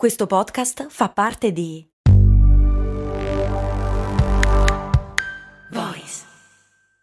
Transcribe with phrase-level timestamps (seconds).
[0.00, 1.86] Questo podcast fa parte di
[5.72, 6.24] Voice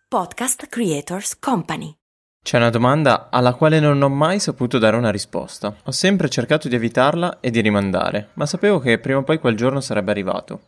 [0.07, 1.93] Podcast Creators Company.
[2.43, 5.75] C'è una domanda alla quale non ho mai saputo dare una risposta.
[5.83, 9.55] Ho sempre cercato di evitarla e di rimandare, ma sapevo che prima o poi quel
[9.55, 10.61] giorno sarebbe arrivato.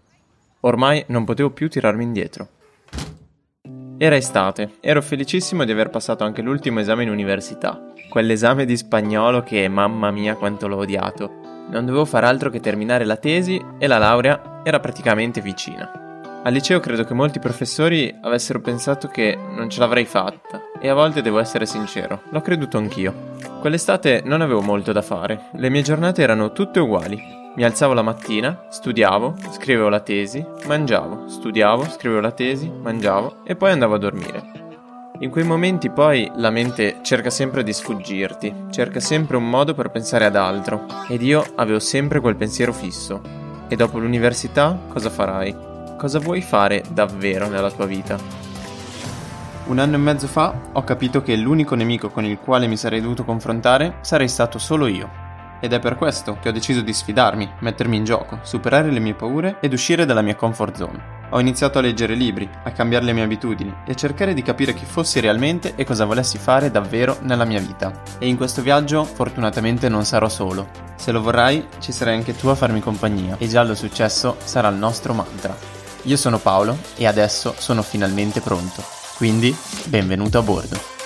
[0.59, 2.47] Ormai non potevo più tirarmi indietro.
[3.97, 9.41] Era estate, ero felicissimo di aver passato anche l'ultimo esame in università, quell'esame di spagnolo
[9.41, 11.38] che mamma mia quanto l'ho odiato.
[11.69, 16.07] Non dovevo fare altro che terminare la tesi e la laurea era praticamente vicina.
[16.41, 20.93] Al liceo credo che molti professori avessero pensato che non ce l'avrei fatta e a
[20.93, 23.33] volte devo essere sincero, l'ho creduto anch'io.
[23.59, 27.21] Quell'estate non avevo molto da fare, le mie giornate erano tutte uguali.
[27.55, 33.55] Mi alzavo la mattina, studiavo, scrivevo la tesi, mangiavo, studiavo, scrivevo la tesi, mangiavo e
[33.55, 34.68] poi andavo a dormire.
[35.21, 39.89] In quei momenti poi la mente cerca sempre di sfuggirti, cerca sempre un modo per
[39.89, 43.21] pensare ad altro, ed io avevo sempre quel pensiero fisso.
[43.67, 45.53] E dopo l'università cosa farai?
[45.97, 48.17] Cosa vuoi fare davvero nella tua vita?
[49.65, 53.01] Un anno e mezzo fa ho capito che l'unico nemico con il quale mi sarei
[53.01, 55.28] dovuto confrontare sarei stato solo io.
[55.59, 59.13] Ed è per questo che ho deciso di sfidarmi, mettermi in gioco, superare le mie
[59.13, 61.17] paure ed uscire dalla mia comfort zone.
[61.31, 64.73] Ho iniziato a leggere libri, a cambiare le mie abitudini e a cercare di capire
[64.73, 68.01] chi fossi realmente e cosa volessi fare davvero nella mia vita.
[68.17, 70.69] E in questo viaggio fortunatamente non sarò solo.
[70.95, 74.69] Se lo vorrai, ci sarai anche tu a farmi compagnia e già lo successo sarà
[74.69, 75.55] il nostro mantra.
[76.03, 78.83] Io sono Paolo e adesso sono finalmente pronto.
[79.15, 79.55] Quindi,
[79.85, 80.98] benvenuto a bordo.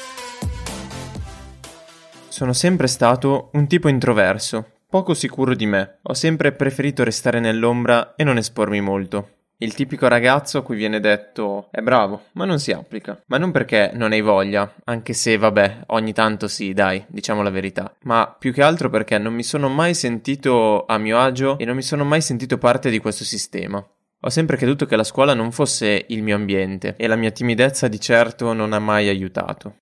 [2.33, 5.99] Sono sempre stato un tipo introverso, poco sicuro di me.
[6.01, 9.33] Ho sempre preferito restare nell'ombra e non espormi molto.
[9.57, 13.21] Il tipico ragazzo a cui viene detto è bravo, ma non si applica.
[13.27, 17.51] Ma non perché non hai voglia, anche se vabbè, ogni tanto sì, dai, diciamo la
[17.51, 17.95] verità.
[18.05, 21.75] Ma più che altro perché non mi sono mai sentito a mio agio e non
[21.75, 23.77] mi sono mai sentito parte di questo sistema.
[24.25, 27.87] Ho sempre creduto che la scuola non fosse il mio ambiente e la mia timidezza
[27.87, 29.75] di certo non ha mai aiutato.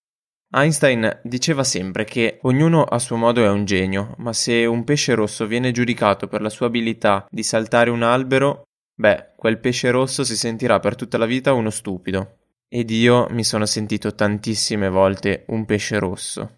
[0.54, 5.14] Einstein diceva sempre che ognuno a suo modo è un genio, ma se un pesce
[5.14, 8.64] rosso viene giudicato per la sua abilità di saltare un albero,
[9.02, 12.38] Beh, quel pesce rosso si sentirà per tutta la vita uno stupido.
[12.70, 16.58] Ed io mi sono sentito tantissime volte un pesce rosso.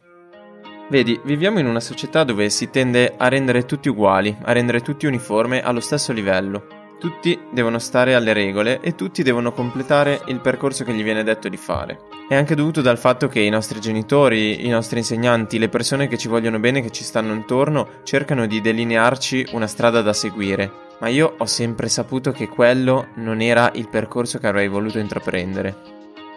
[0.90, 5.06] Vedi, viviamo in una società dove si tende a rendere tutti uguali, a rendere tutti
[5.06, 6.98] uniforme allo stesso livello.
[7.00, 11.48] Tutti devono stare alle regole e tutti devono completare il percorso che gli viene detto
[11.48, 12.13] di fare.
[12.28, 16.18] È anche dovuto dal fatto che i nostri genitori, i nostri insegnanti, le persone che
[16.18, 21.10] ci vogliono bene, che ci stanno intorno, cercano di delinearci una strada da seguire ma
[21.10, 25.92] io ho sempre saputo che quello non era il percorso che avrei voluto intraprendere.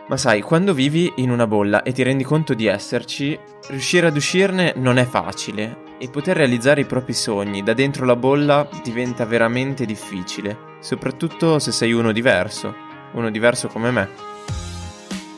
[0.08, 3.38] Ma sai, quando vivi in una bolla e ti rendi conto di esserci,
[3.68, 8.16] riuscire ad uscirne non è facile e poter realizzare i propri sogni da dentro la
[8.16, 12.74] bolla diventa veramente difficile, soprattutto se sei uno diverso,
[13.12, 14.35] uno diverso come me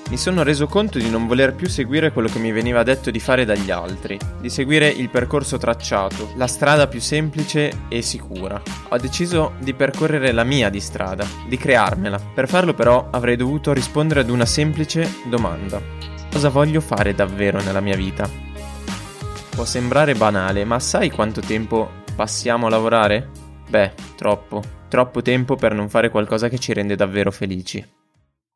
[0.08, 3.20] mi sono reso conto di non voler più seguire quello che mi veniva detto di
[3.20, 8.60] fare dagli altri, di seguire il percorso tracciato, la strada più semplice e sicura.
[8.88, 12.19] Ho deciso di percorrere la mia di strada, di crearmela.
[12.19, 15.80] Per farlo però avrei dovuto rispondere ad una semplice domanda.
[16.32, 18.28] Cosa voglio fare davvero nella mia vita?
[19.50, 23.28] Può sembrare banale, ma sai quanto tempo passiamo a lavorare?
[23.69, 24.62] Beh, troppo.
[24.88, 27.97] Troppo tempo per non fare qualcosa che ci rende davvero felici.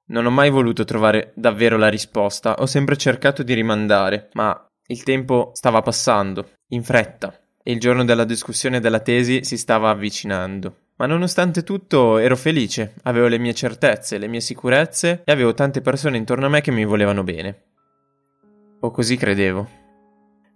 [0.06, 5.02] Non ho mai voluto trovare davvero la risposta, ho sempre cercato di rimandare, ma il
[5.04, 10.76] tempo stava passando, in fretta, e il giorno della discussione della tesi si stava avvicinando.
[10.96, 15.80] Ma nonostante tutto ero felice, avevo le mie certezze, le mie sicurezze e avevo tante
[15.80, 17.62] persone intorno a me che mi volevano bene.
[18.80, 19.81] O così credevo.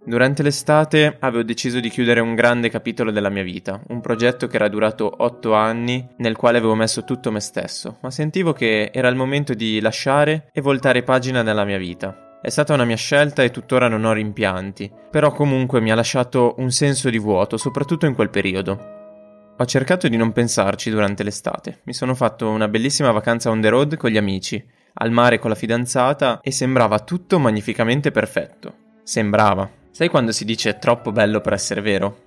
[0.07, 4.55] Durante l'estate avevo deciso di chiudere un grande capitolo della mia vita, un progetto che
[4.55, 9.09] era durato otto anni, nel quale avevo messo tutto me stesso, ma sentivo che era
[9.09, 12.39] il momento di lasciare e voltare pagina nella mia vita.
[12.41, 16.55] È stata una mia scelta e tuttora non ho rimpianti, però comunque mi ha lasciato
[16.59, 19.55] un senso di vuoto, soprattutto in quel periodo.
[19.57, 21.81] Ho cercato di non pensarci durante l'estate.
[21.83, 25.49] Mi sono fatto una bellissima vacanza on the road con gli amici, al mare con
[25.49, 28.73] la fidanzata e sembrava tutto magnificamente perfetto.
[29.03, 29.76] Sembrava.
[29.97, 32.17] Sai quando si dice troppo bello per essere vero?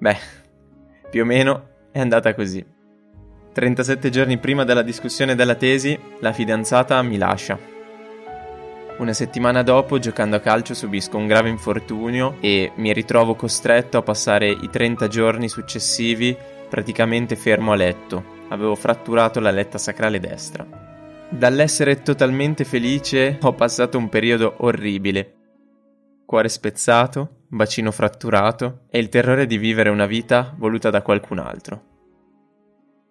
[0.00, 0.16] Beh,
[1.08, 2.66] più o meno è andata così.
[3.52, 7.56] 37 giorni prima della discussione della tesi, la fidanzata mi lascia.
[8.98, 14.02] Una settimana dopo, giocando a calcio, subisco un grave infortunio e mi ritrovo costretto a
[14.02, 16.36] passare i 30 giorni successivi
[16.68, 18.24] praticamente fermo a letto.
[18.48, 20.66] Avevo fratturato la letta sacrale destra.
[21.28, 25.34] Dall'essere totalmente felice ho passato un periodo orribile
[26.30, 31.82] cuore spezzato, bacino fratturato e il terrore di vivere una vita voluta da qualcun altro.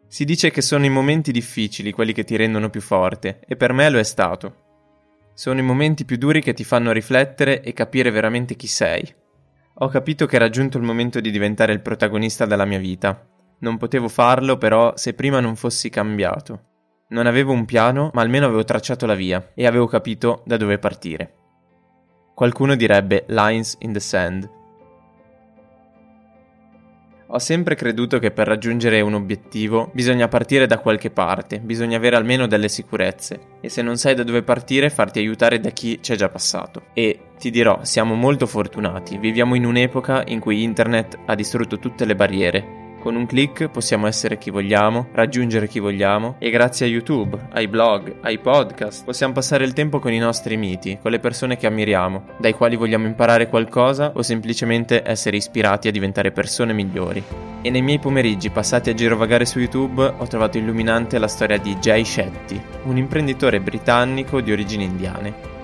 [0.08, 3.74] Si dice che sono i momenti difficili quelli che ti rendono più forte, e per
[3.74, 5.32] me lo è stato.
[5.34, 9.14] Sono i momenti più duri che ti fanno riflettere e capire veramente chi sei.
[9.80, 13.28] Ho capito che era giunto il momento di diventare il protagonista della mia vita.
[13.60, 16.68] Non potevo farlo però se prima non fossi cambiato.
[17.10, 20.80] Non avevo un piano, ma almeno avevo tracciato la via e avevo capito da dove
[20.80, 21.34] partire.
[22.40, 24.50] Qualcuno direbbe lines in the sand,
[27.28, 32.16] ho sempre creduto che per raggiungere un obiettivo bisogna partire da qualche parte, bisogna avere
[32.16, 33.58] almeno delle sicurezze.
[33.60, 36.84] E se non sai da dove partire farti aiutare da chi c'è già passato.
[36.94, 42.06] E ti dirò, siamo molto fortunati, viviamo in un'epoca in cui internet ha distrutto tutte
[42.06, 46.90] le barriere con un clic possiamo essere chi vogliamo, raggiungere chi vogliamo e grazie a
[46.90, 51.20] YouTube, ai blog, ai podcast possiamo passare il tempo con i nostri miti, con le
[51.20, 56.74] persone che ammiriamo, dai quali vogliamo imparare qualcosa o semplicemente essere ispirati a diventare persone
[56.74, 57.24] migliori.
[57.62, 61.76] E nei miei pomeriggi passati a girovagare su YouTube ho trovato illuminante la storia di
[61.76, 65.59] Jay Shetty, un imprenditore britannico di origini indiane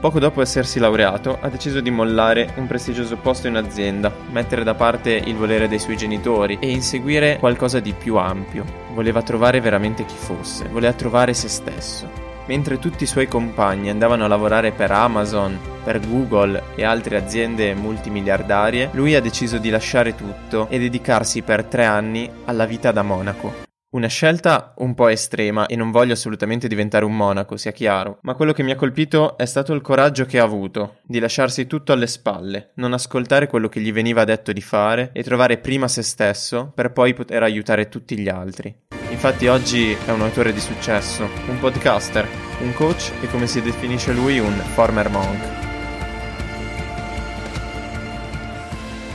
[0.00, 4.74] Poco dopo essersi laureato, ha deciso di mollare un prestigioso posto in azienda, mettere da
[4.74, 8.64] parte il volere dei suoi genitori e inseguire qualcosa di più ampio.
[8.94, 12.08] Voleva trovare veramente chi fosse, voleva trovare se stesso.
[12.46, 17.74] Mentre tutti i suoi compagni andavano a lavorare per Amazon, per Google e altre aziende
[17.74, 23.02] multimiliardarie, lui ha deciso di lasciare tutto e dedicarsi per tre anni alla vita da
[23.02, 23.66] monaco.
[23.90, 28.34] Una scelta un po' estrema e non voglio assolutamente diventare un monaco, sia chiaro, ma
[28.34, 31.92] quello che mi ha colpito è stato il coraggio che ha avuto di lasciarsi tutto
[31.92, 36.02] alle spalle, non ascoltare quello che gli veniva detto di fare e trovare prima se
[36.02, 38.76] stesso per poi poter aiutare tutti gli altri.
[39.08, 42.28] Infatti oggi è un autore di successo, un podcaster,
[42.60, 45.57] un coach e come si definisce lui un former monk.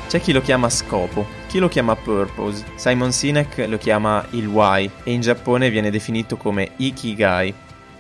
[0.08, 4.90] C'è chi lo chiama scopo, chi lo chiama purpose, Simon Sinek lo chiama il why
[5.04, 7.54] e in Giappone viene definito come ikigai.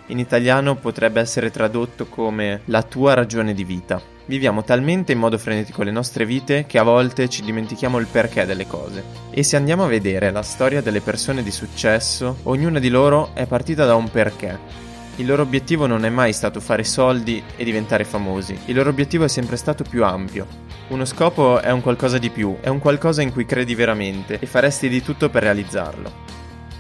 [0.07, 4.01] In italiano potrebbe essere tradotto come la tua ragione di vita.
[4.25, 8.45] Viviamo talmente in modo frenetico le nostre vite che a volte ci dimentichiamo il perché
[8.45, 9.03] delle cose.
[9.31, 13.45] E se andiamo a vedere la storia delle persone di successo, ognuna di loro è
[13.45, 14.91] partita da un perché.
[15.17, 19.25] Il loro obiettivo non è mai stato fare soldi e diventare famosi, il loro obiettivo
[19.25, 20.47] è sempre stato più ampio.
[20.87, 24.47] Uno scopo è un qualcosa di più, è un qualcosa in cui credi veramente e
[24.47, 26.11] faresti di tutto per realizzarlo.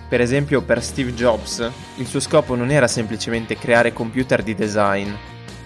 [0.09, 5.09] Per esempio, per Steve Jobs, il suo scopo non era semplicemente creare computer di design.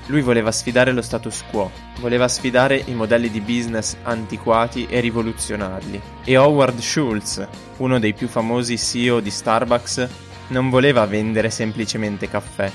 [0.08, 1.72] Lui voleva sfidare lo status quo,
[2.02, 6.02] voleva sfidare i modelli di business antiquati e rivoluzionarli.
[6.26, 7.48] E Howard Schultz,
[7.78, 10.08] uno dei più famosi CEO di Starbucks,
[10.50, 12.72] non voleva vendere semplicemente caffè.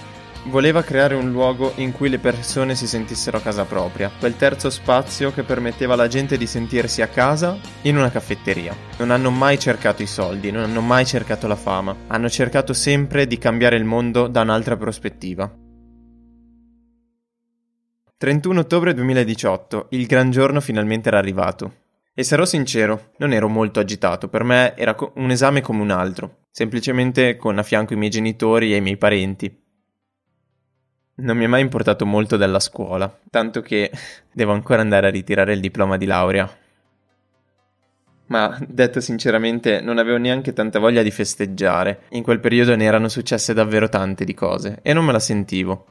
[0.46, 4.70] Voleva creare un luogo in cui le persone si sentissero a casa propria, quel terzo
[4.70, 8.74] spazio che permetteva alla gente di sentirsi a casa in una caffetteria.
[8.98, 13.28] Non hanno mai cercato i soldi, non hanno mai cercato la fama, hanno cercato sempre
[13.28, 15.48] di cambiare il mondo da un'altra prospettiva.
[18.16, 21.74] 31 ottobre 2018, il gran giorno finalmente era arrivato.
[22.14, 26.41] E sarò sincero, non ero molto agitato, per me era un esame come un altro,
[26.52, 29.60] semplicemente con a fianco i miei genitori e i miei parenti.
[31.14, 33.90] Non mi è mai importato molto della scuola, tanto che
[34.30, 36.58] devo ancora andare a ritirare il diploma di laurea.
[38.26, 42.02] Ma detto sinceramente, non avevo neanche tanta voglia di festeggiare.
[42.10, 45.86] In quel periodo ne erano successe davvero tante di cose e non me la sentivo.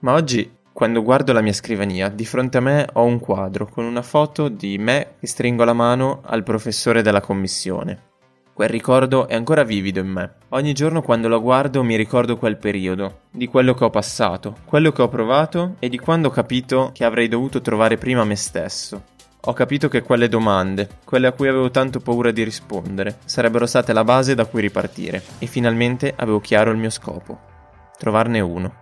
[0.00, 3.84] Ma oggi quando guardo la mia scrivania, di fronte a me ho un quadro con
[3.84, 8.11] una foto di me che stringo la mano al professore della commissione.
[8.54, 10.32] Quel ricordo è ancora vivido in me.
[10.50, 14.92] Ogni giorno quando lo guardo mi ricordo quel periodo, di quello che ho passato, quello
[14.92, 19.04] che ho provato e di quando ho capito che avrei dovuto trovare prima me stesso.
[19.44, 23.94] Ho capito che quelle domande, quelle a cui avevo tanto paura di rispondere, sarebbero state
[23.94, 27.40] la base da cui ripartire e finalmente avevo chiaro il mio scopo.
[27.96, 28.81] Trovarne uno.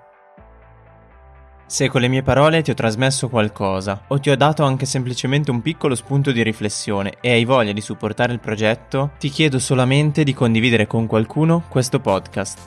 [1.71, 5.53] Se con le mie parole ti ho trasmesso qualcosa o ti ho dato anche semplicemente
[5.53, 10.25] un piccolo spunto di riflessione e hai voglia di supportare il progetto, ti chiedo solamente
[10.25, 12.59] di condividere con qualcuno questo podcast.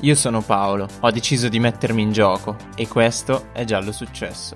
[0.00, 4.54] Io sono Paolo, ho deciso di mettermi in gioco e questo è già lo successo.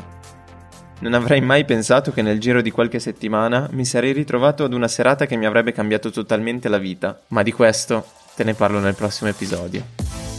[1.00, 4.88] Non avrei mai pensato che nel giro di qualche settimana mi sarei ritrovato ad una
[4.88, 8.94] serata che mi avrebbe cambiato totalmente la vita, ma di questo te ne parlo nel
[8.94, 10.29] prossimo episodio.